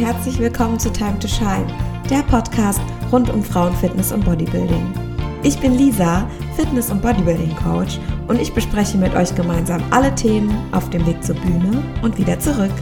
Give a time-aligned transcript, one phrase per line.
[0.00, 1.66] herzlich willkommen zu Time to Shine,
[2.08, 2.80] der Podcast
[3.12, 4.94] rund um Frauenfitness und Bodybuilding.
[5.42, 6.26] Ich bin Lisa,
[6.56, 11.34] Fitness- und Bodybuilding-Coach und ich bespreche mit euch gemeinsam alle Themen auf dem Weg zur
[11.34, 12.72] Bühne und wieder zurück.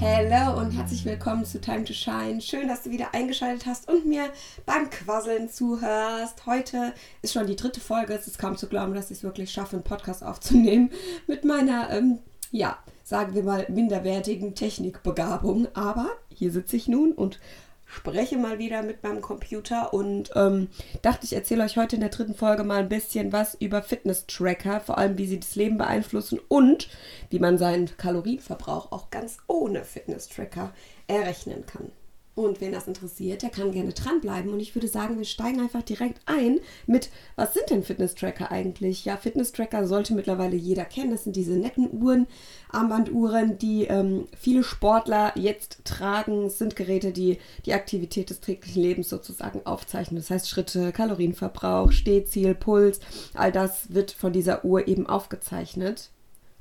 [0.00, 2.40] Hallo und herzlich willkommen zu Time to Shine.
[2.40, 4.28] Schön, dass du wieder eingeschaltet hast und mir
[4.64, 6.46] beim Quasseln zuhörst.
[6.46, 8.12] Heute ist schon die dritte Folge.
[8.12, 10.90] Es ist kaum zu glauben, dass ich es wirklich schaffe, einen Podcast aufzunehmen
[11.26, 12.20] mit meiner, ähm,
[12.52, 15.68] ja, sagen wir mal, minderwertigen Technikbegabung.
[15.74, 17.38] Aber hier sitze ich nun und
[17.86, 20.68] spreche mal wieder mit meinem Computer und ähm,
[21.02, 24.80] dachte, ich erzähle euch heute in der dritten Folge mal ein bisschen was über Fitness-Tracker,
[24.80, 26.88] vor allem wie sie das Leben beeinflussen und
[27.30, 30.72] wie man seinen Kalorienverbrauch auch ganz ohne Fitness-Tracker
[31.06, 31.92] errechnen kann.
[32.36, 34.52] Und wen das interessiert, der kann gerne dranbleiben.
[34.52, 39.04] Und ich würde sagen, wir steigen einfach direkt ein mit, was sind denn Fitness-Tracker eigentlich?
[39.04, 41.12] Ja, Fitness-Tracker sollte mittlerweile jeder kennen.
[41.12, 42.26] Das sind diese netten Uhren,
[42.70, 46.46] Armbanduhren, die ähm, viele Sportler jetzt tragen.
[46.46, 50.20] Es sind Geräte, die die Aktivität des täglichen Lebens sozusagen aufzeichnen.
[50.20, 52.98] Das heißt Schritte, Kalorienverbrauch, Stehziel, Puls,
[53.34, 56.10] all das wird von dieser Uhr eben aufgezeichnet.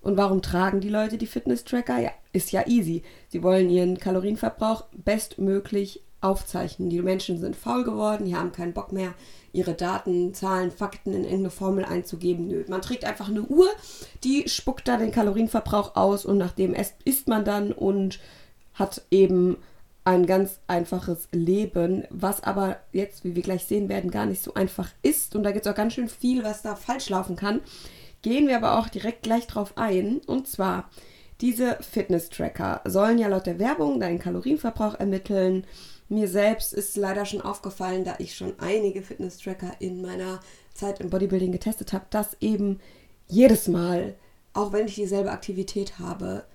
[0.03, 1.99] Und warum tragen die Leute die Fitness-Tracker?
[1.99, 3.03] Ja, ist ja easy.
[3.29, 6.89] Sie wollen ihren Kalorienverbrauch bestmöglich aufzeichnen.
[6.89, 9.13] Die Menschen sind faul geworden, die haben keinen Bock mehr,
[9.51, 12.47] ihre Daten, Zahlen, Fakten in irgendeine Formel einzugeben.
[12.47, 13.67] Nö, man trägt einfach eine Uhr,
[14.23, 18.19] die spuckt da den Kalorienverbrauch aus und nachdem isst man dann und
[18.73, 19.57] hat eben
[20.05, 24.53] ein ganz einfaches Leben, was aber jetzt, wie wir gleich sehen werden, gar nicht so
[24.53, 25.35] einfach ist.
[25.35, 27.61] Und da gibt es auch ganz schön viel, was da falsch laufen kann.
[28.23, 30.19] Gehen wir aber auch direkt gleich drauf ein.
[30.25, 30.89] Und zwar,
[31.41, 35.65] diese Fitness-Tracker sollen ja laut der Werbung deinen Kalorienverbrauch ermitteln.
[36.09, 40.39] Mir selbst ist leider schon aufgefallen, da ich schon einige Fitness-Tracker in meiner
[40.73, 42.79] Zeit im Bodybuilding getestet habe, dass eben
[43.27, 44.15] jedes Mal,
[44.53, 46.45] auch wenn ich dieselbe Aktivität habe,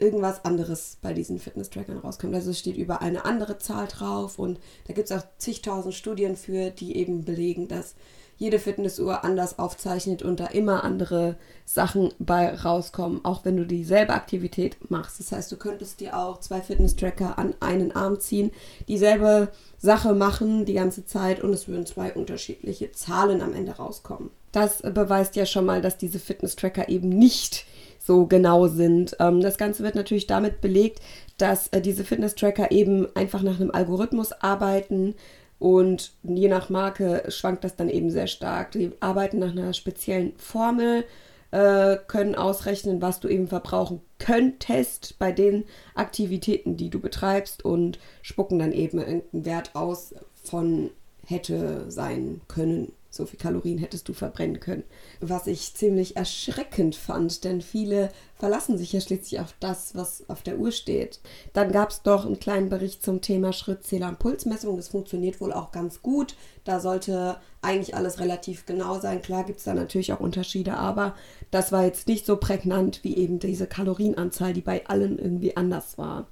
[0.00, 2.34] irgendwas anderes bei diesen Fitness-Trackern rauskommt.
[2.34, 6.36] Also es steht über eine andere Zahl drauf und da gibt es auch zigtausend Studien
[6.36, 7.94] für, die eben belegen, dass
[8.40, 14.14] jede Fitnessuhr anders aufzeichnet und da immer andere Sachen bei rauskommen, auch wenn du dieselbe
[14.14, 15.20] Aktivität machst.
[15.20, 18.50] Das heißt, du könntest dir auch zwei Fitness-Tracker an einen Arm ziehen,
[18.88, 24.30] dieselbe Sache machen die ganze Zeit und es würden zwei unterschiedliche Zahlen am Ende rauskommen.
[24.52, 27.66] Das beweist ja schon mal, dass diese Fitness-Tracker eben nicht
[28.00, 29.16] so genau sind.
[29.20, 31.00] Ähm, das Ganze wird natürlich damit belegt,
[31.38, 35.14] dass äh, diese Fitness-Tracker eben einfach nach einem Algorithmus arbeiten
[35.60, 38.72] und je nach Marke schwankt das dann eben sehr stark.
[38.72, 41.04] Die arbeiten nach einer speziellen Formel,
[41.50, 47.98] äh, können ausrechnen, was du eben verbrauchen könntest bei den Aktivitäten, die du betreibst und
[48.22, 50.90] spucken dann eben irgendeinen Wert aus von
[51.26, 54.84] hätte sein können so viel Kalorien hättest du verbrennen können.
[55.20, 60.42] Was ich ziemlich erschreckend fand, denn viele verlassen sich ja schließlich auf das, was auf
[60.42, 61.20] der Uhr steht.
[61.52, 64.76] Dann gab es doch einen kleinen Bericht zum Thema Schrittzähler und Pulsmessung.
[64.76, 66.36] Das funktioniert wohl auch ganz gut.
[66.64, 69.22] Da sollte eigentlich alles relativ genau sein.
[69.22, 71.14] Klar gibt es da natürlich auch Unterschiede, aber
[71.50, 75.98] das war jetzt nicht so prägnant wie eben diese Kalorienanzahl, die bei allen irgendwie anders
[75.98, 76.28] war.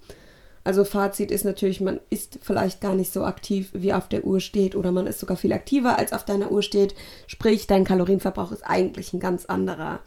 [0.68, 4.38] Also Fazit ist natürlich, man ist vielleicht gar nicht so aktiv, wie auf der Uhr
[4.38, 6.94] steht, oder man ist sogar viel aktiver, als auf deiner Uhr steht.
[7.26, 10.00] Sprich, dein Kalorienverbrauch ist eigentlich ein ganz anderer.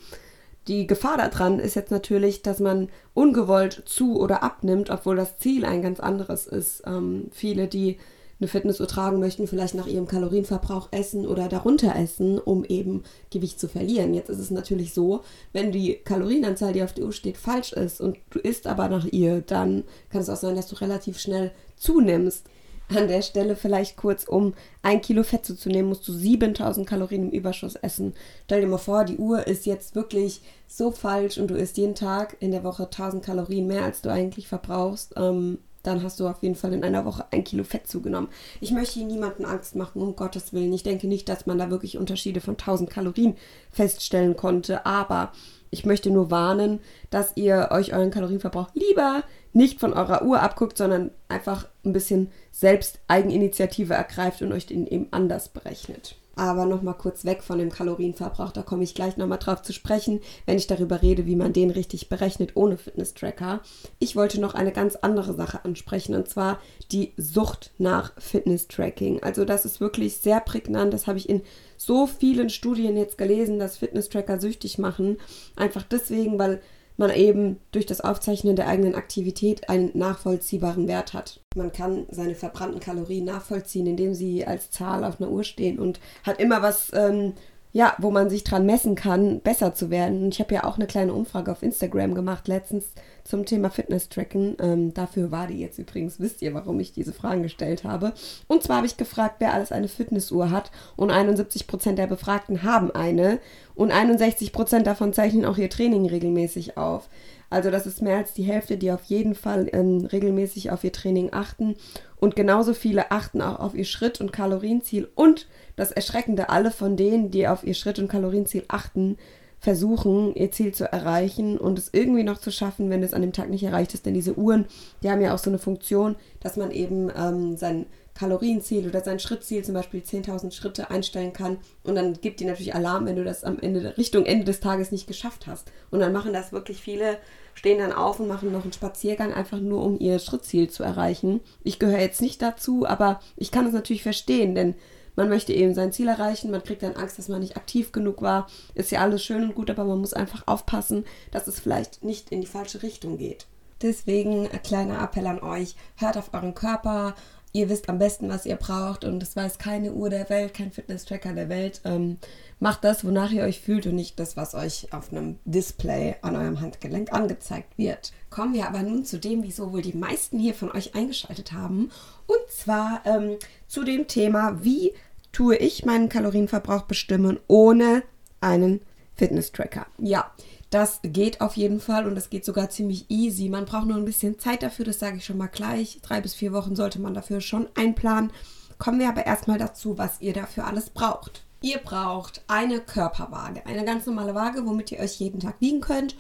[0.68, 5.66] Die Gefahr daran ist jetzt natürlich, dass man ungewollt zu oder abnimmt, obwohl das Ziel
[5.66, 6.84] ein ganz anderes ist.
[6.86, 7.98] Ähm, viele, die
[8.41, 13.59] eine Fitnessuhr tragen möchten, vielleicht nach ihrem Kalorienverbrauch essen oder darunter essen, um eben Gewicht
[13.59, 14.16] zu verlieren.
[14.16, 15.22] Jetzt ist es natürlich so,
[15.53, 19.06] wenn die Kalorienanzahl, die auf der Uhr steht, falsch ist und du isst aber nach
[19.06, 22.46] ihr, dann kann es auch sein, dass du relativ schnell zunimmst.
[22.90, 27.31] An der Stelle vielleicht kurz, um ein Kilo Fett zuzunehmen, musst du 7000 Kalorien im
[27.31, 28.13] Überschuss essen.
[28.46, 31.96] Stell dir mal vor, die Uhr ist jetzt wirklich so falsch und du isst jeden
[31.96, 35.13] Tag in der Woche 1000 Kalorien mehr, als du eigentlich verbrauchst.
[35.16, 38.30] Ähm, dann hast du auf jeden Fall in einer Woche ein Kilo Fett zugenommen.
[38.59, 40.74] Ich möchte hier niemanden Angst machen, um Gottes Willen.
[40.74, 43.36] Ich denke nicht, dass man da wirklich Unterschiede von 1000 Kalorien
[43.72, 45.31] feststellen konnte, aber
[45.70, 49.23] ich möchte nur warnen, dass ihr euch euren Kalorienverbrauch lieber
[49.53, 54.85] nicht von eurer Uhr abguckt, sondern einfach ein bisschen selbst Eigeninitiative ergreift und euch den
[54.85, 56.17] eben anders berechnet.
[56.36, 60.22] Aber nochmal kurz weg von dem Kalorienverbrauch, da komme ich gleich nochmal drauf zu sprechen,
[60.46, 63.60] wenn ich darüber rede, wie man den richtig berechnet ohne Fitness-Tracker.
[64.00, 66.60] Ich wollte noch eine ganz andere Sache ansprechen und zwar
[66.92, 69.22] die Sucht nach Fitness-Tracking.
[69.24, 71.42] Also das ist wirklich sehr prägnant, das habe ich in
[71.76, 75.18] so vielen Studien jetzt gelesen, dass Fitness-Tracker süchtig machen.
[75.56, 76.62] Einfach deswegen, weil
[77.02, 81.42] man eben durch das Aufzeichnen der eigenen Aktivität einen nachvollziehbaren Wert hat.
[81.56, 86.00] Man kann seine verbrannten Kalorien nachvollziehen, indem sie als Zahl auf einer Uhr stehen und
[86.24, 87.34] hat immer was ähm,
[87.73, 90.23] ja, wo man sich dran messen kann, besser zu werden.
[90.23, 92.91] Und ich habe ja auch eine kleine Umfrage auf Instagram gemacht letztens
[93.23, 94.58] zum Thema Fitness-Tracken.
[94.59, 98.14] Ähm, dafür war die jetzt übrigens, wisst ihr, warum ich diese Fragen gestellt habe.
[98.47, 100.72] Und zwar habe ich gefragt, wer alles eine Fitnessuhr hat.
[100.97, 103.40] Und 71 Prozent der Befragten haben eine.
[103.73, 107.08] Und 61 Prozent davon zeichnen auch ihr Training regelmäßig auf.
[107.52, 110.94] Also das ist mehr als die Hälfte, die auf jeden Fall ähm, regelmäßig auf ihr
[110.94, 111.76] Training achten.
[112.16, 115.09] Und genauso viele achten auch auf ihr Schritt- und Kalorienziel.
[115.16, 119.18] Und das Erschreckende, alle von denen, die auf ihr Schritt- und Kalorienziel achten,
[119.59, 123.34] versuchen, ihr Ziel zu erreichen und es irgendwie noch zu schaffen, wenn es an dem
[123.34, 124.06] Tag nicht erreicht ist.
[124.06, 124.66] Denn diese Uhren,
[125.04, 129.20] die haben ja auch so eine Funktion, dass man eben ähm, sein Kalorienziel oder sein
[129.20, 131.58] Schrittziel, zum Beispiel 10.000 Schritte, einstellen kann.
[131.84, 134.92] Und dann gibt die natürlich Alarm, wenn du das am Ende, Richtung Ende des Tages
[134.92, 135.72] nicht geschafft hast.
[135.92, 137.18] Und dann machen das wirklich viele,
[137.53, 141.42] stehen dann auf und machen noch einen Spaziergang, einfach nur um ihr Schrittziel zu erreichen.
[141.64, 144.76] Ich gehöre jetzt nicht dazu, aber ich kann es natürlich verstehen, denn
[145.16, 148.22] man möchte eben sein Ziel erreichen, man kriegt dann Angst, dass man nicht aktiv genug
[148.22, 148.48] war.
[148.76, 152.32] Ist ja alles schön und gut, aber man muss einfach aufpassen, dass es vielleicht nicht
[152.32, 153.46] in die falsche Richtung geht.
[153.82, 157.16] Deswegen ein kleiner Appell an euch, hört auf euren Körper,
[157.53, 160.72] ihr wisst am besten, was ihr braucht und es weiß keine Uhr der Welt, kein
[160.72, 161.82] Fitness-Tracker der Welt.
[161.84, 162.18] Ähm,
[162.59, 166.36] macht das, wonach ihr euch fühlt und nicht das, was euch auf einem Display an
[166.36, 168.14] eurem Handgelenk angezeigt wird.
[168.30, 171.92] Kommen wir aber nun zu dem, wieso wohl die meisten hier von euch eingeschaltet haben.
[172.28, 173.38] Und zwar ähm,
[173.68, 174.94] zu dem Thema, wie
[175.32, 178.04] tue ich meinen Kalorienverbrauch bestimmen ohne
[178.40, 178.82] einen
[179.16, 179.85] Fitness-Tracker.
[179.97, 180.31] Ja,
[180.69, 183.49] das geht auf jeden Fall und das geht sogar ziemlich easy.
[183.49, 185.99] Man braucht nur ein bisschen Zeit dafür, das sage ich schon mal gleich.
[186.02, 188.31] Drei bis vier Wochen sollte man dafür schon einplanen.
[188.78, 191.43] Kommen wir aber erstmal dazu, was ihr dafür alles braucht.
[191.61, 196.16] Ihr braucht eine Körperwaage, eine ganz normale Waage, womit ihr euch jeden Tag wiegen könnt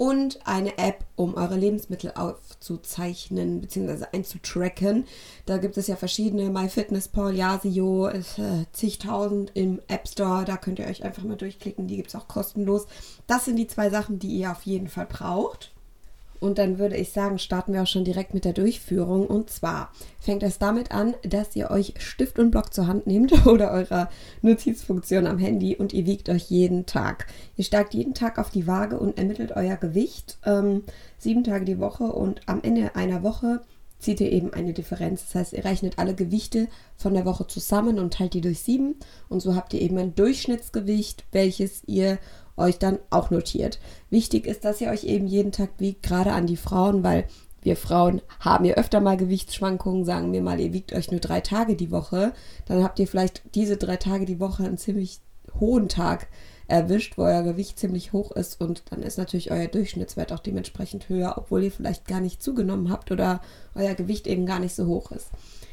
[0.00, 4.06] und eine App, um eure Lebensmittel aufzuzeichnen bzw.
[4.14, 5.04] einzutracken.
[5.44, 8.22] Da gibt es ja verschiedene, MyFitnessPal, Yasio, äh,
[8.72, 10.46] zigtausend im App Store.
[10.46, 11.86] Da könnt ihr euch einfach mal durchklicken.
[11.86, 12.86] Die gibt es auch kostenlos.
[13.26, 15.70] Das sind die zwei Sachen, die ihr auf jeden Fall braucht.
[16.40, 19.26] Und dann würde ich sagen, starten wir auch schon direkt mit der Durchführung.
[19.26, 23.46] Und zwar fängt es damit an, dass ihr euch Stift und Block zur Hand nehmt
[23.46, 24.08] oder eurer
[24.42, 27.26] Notizfunktion am Handy und ihr wiegt euch jeden Tag.
[27.56, 30.82] Ihr steigt jeden Tag auf die Waage und ermittelt euer Gewicht ähm,
[31.18, 33.60] sieben Tage die Woche und am Ende einer Woche
[34.00, 35.26] zieht ihr eben eine Differenz.
[35.26, 38.96] Das heißt, ihr rechnet alle Gewichte von der Woche zusammen und teilt die durch sieben
[39.28, 42.18] und so habt ihr eben ein Durchschnittsgewicht, welches ihr
[42.60, 43.80] euch dann auch notiert.
[44.10, 47.24] Wichtig ist, dass ihr euch eben jeden Tag wiegt, gerade an die Frauen, weil
[47.62, 51.40] wir Frauen haben ja öfter mal Gewichtsschwankungen, sagen wir mal, ihr wiegt euch nur drei
[51.40, 52.32] Tage die Woche,
[52.66, 55.20] dann habt ihr vielleicht diese drei Tage die Woche einen ziemlich
[55.58, 56.28] hohen Tag
[56.68, 61.08] erwischt, wo euer Gewicht ziemlich hoch ist und dann ist natürlich euer Durchschnittswert auch dementsprechend
[61.08, 63.40] höher, obwohl ihr vielleicht gar nicht zugenommen habt oder
[63.74, 65.30] euer Gewicht eben gar nicht so hoch ist.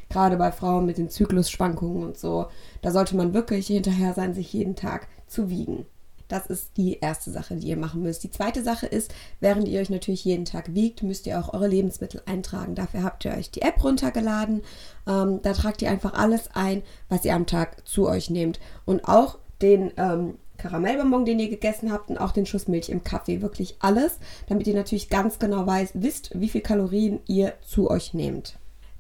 [0.10, 2.48] Gerade bei Frauen mit den Zyklusschwankungen und so,
[2.82, 5.86] da sollte man wirklich hinterher sein, sich jeden Tag zu wiegen.
[6.28, 8.24] Das ist die erste Sache, die ihr machen müsst.
[8.24, 11.68] Die zweite Sache ist, während ihr euch natürlich jeden Tag wiegt, müsst ihr auch eure
[11.68, 12.76] Lebensmittel eintragen.
[12.76, 14.62] Dafür habt ihr euch die App runtergeladen.
[15.08, 18.60] Ähm, da tragt ihr einfach alles ein, was ihr am Tag zu euch nehmt.
[18.86, 23.04] Und auch den ähm, Karamellbonbon, den ihr gegessen habt und auch den Schuss Milch im
[23.04, 23.42] Kaffee.
[23.42, 28.14] Wirklich alles, damit ihr natürlich ganz genau weiß, wisst, wie viel Kalorien ihr zu euch
[28.14, 28.58] nehmt.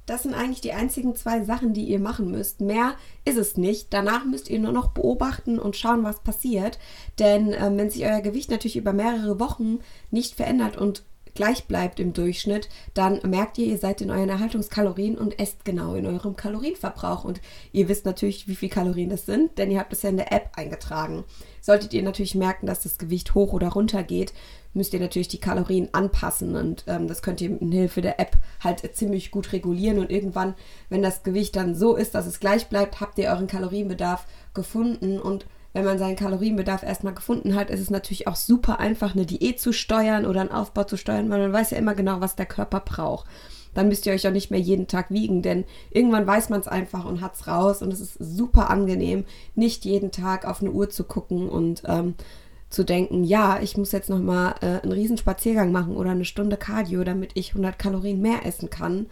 [0.08, 2.62] Das sind eigentlich die einzigen zwei Sachen, die ihr machen müsst.
[2.62, 2.96] Mehr
[3.26, 3.94] ist es nicht.
[3.94, 6.80] Danach müsst ihr nur noch beobachten und schauen, was passiert.
[7.20, 11.04] Denn äh, wenn sich euer Gewicht natürlich über mehrere Wochen nicht verändert und
[11.38, 15.94] gleich bleibt im Durchschnitt, dann merkt ihr, ihr seid in euren Erhaltungskalorien und esst genau
[15.94, 17.24] in eurem Kalorienverbrauch.
[17.24, 17.40] Und
[17.72, 20.34] ihr wisst natürlich, wie viel Kalorien das sind, denn ihr habt es ja in der
[20.34, 21.24] App eingetragen.
[21.62, 24.34] Solltet ihr natürlich merken, dass das Gewicht hoch oder runter geht,
[24.74, 28.38] müsst ihr natürlich die Kalorien anpassen und ähm, das könnt ihr mit Hilfe der App
[28.64, 30.56] halt ziemlich gut regulieren und irgendwann,
[30.90, 35.20] wenn das Gewicht dann so ist, dass es gleich bleibt, habt ihr euren Kalorienbedarf gefunden
[35.20, 39.26] und wenn man seinen Kalorienbedarf erstmal gefunden hat, ist es natürlich auch super einfach, eine
[39.26, 42.36] Diät zu steuern oder einen Aufbau zu steuern, weil man weiß ja immer genau, was
[42.36, 43.28] der Körper braucht.
[43.74, 46.68] Dann müsst ihr euch auch nicht mehr jeden Tag wiegen, denn irgendwann weiß man es
[46.68, 50.72] einfach und hat es raus und es ist super angenehm, nicht jeden Tag auf eine
[50.72, 52.16] Uhr zu gucken und ähm,
[52.70, 57.04] zu denken, ja, ich muss jetzt nochmal äh, einen Riesenspaziergang machen oder eine Stunde Cardio,
[57.04, 59.08] damit ich 100 Kalorien mehr essen kann.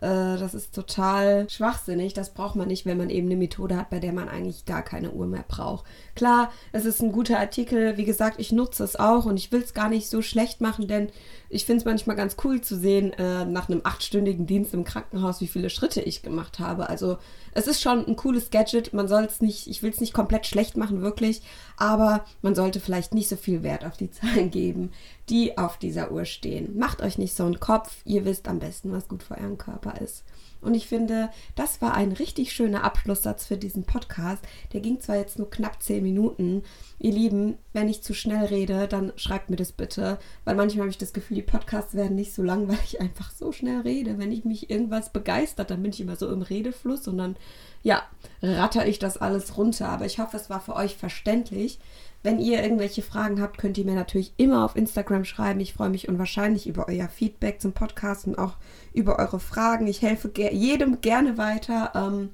[0.00, 2.14] Äh, das ist total schwachsinnig.
[2.14, 4.82] Das braucht man nicht, wenn man eben eine Methode hat, bei der man eigentlich gar
[4.82, 5.84] keine Uhr mehr braucht.
[6.14, 7.96] Klar, es ist ein guter Artikel.
[7.96, 10.88] Wie gesagt, ich nutze es auch und ich will es gar nicht so schlecht machen,
[10.88, 11.10] denn
[11.52, 15.40] ich finde es manchmal ganz cool zu sehen, äh, nach einem achtstündigen Dienst im Krankenhaus,
[15.40, 16.88] wie viele Schritte ich gemacht habe.
[16.88, 17.18] Also
[17.52, 18.92] es ist schon ein cooles Gadget.
[18.92, 21.42] Man soll es nicht, ich will es nicht komplett schlecht machen, wirklich,
[21.76, 24.92] aber man sollte vielleicht nicht so viel Wert auf die Zahlen geben,
[25.28, 26.78] die auf dieser Uhr stehen.
[26.78, 27.96] Macht euch nicht so einen Kopf.
[28.04, 30.24] Ihr wisst am besten, was gut für euren Körper ist.
[30.60, 34.44] Und ich finde, das war ein richtig schöner Abschlusssatz für diesen Podcast.
[34.72, 36.62] Der ging zwar jetzt nur knapp zehn Minuten.
[36.98, 40.18] Ihr Lieben, wenn ich zu schnell rede, dann schreibt mir das bitte.
[40.44, 43.30] Weil manchmal habe ich das Gefühl, die Podcasts werden nicht so lang, weil ich einfach
[43.30, 44.18] so schnell rede.
[44.18, 47.36] Wenn ich mich irgendwas begeistert, dann bin ich immer so im Redefluss und dann,
[47.82, 48.02] ja,
[48.42, 49.88] ratter ich das alles runter.
[49.88, 51.78] Aber ich hoffe, es war für euch verständlich.
[52.22, 55.60] Wenn ihr irgendwelche Fragen habt, könnt ihr mir natürlich immer auf Instagram schreiben.
[55.60, 58.56] Ich freue mich unwahrscheinlich über euer Feedback zum Podcast und auch
[58.92, 59.86] über eure Fragen.
[59.86, 61.92] Ich helfe ger jedem gerne weiter.
[61.94, 62.28] Ähm,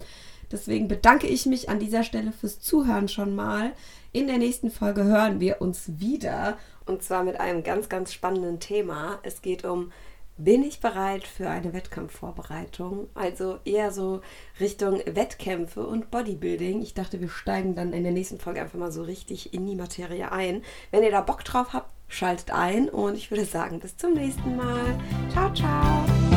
[0.50, 3.72] deswegen bedanke ich mich an dieser Stelle fürs Zuhören schon mal.
[4.10, 8.58] In der nächsten Folge hören wir uns wieder und zwar mit einem ganz, ganz spannenden
[8.58, 9.20] Thema.
[9.22, 9.92] Es geht um
[10.38, 13.08] bin ich bereit für eine Wettkampfvorbereitung?
[13.14, 14.20] Also eher so
[14.60, 16.82] Richtung Wettkämpfe und Bodybuilding.
[16.82, 19.76] Ich dachte, wir steigen dann in der nächsten Folge einfach mal so richtig in die
[19.76, 20.62] Materie ein.
[20.90, 24.56] Wenn ihr da Bock drauf habt, schaltet ein und ich würde sagen, bis zum nächsten
[24.56, 24.98] Mal.
[25.30, 26.35] Ciao, ciao.